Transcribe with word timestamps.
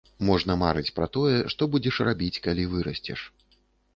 Можна 0.27 0.53
марыць 0.61 0.93
пра 0.99 1.07
тое, 1.17 1.35
што 1.53 1.67
будзеш 1.75 1.95
рабіць, 2.09 2.41
калі 2.47 2.63
вырасцеш. 2.73 3.19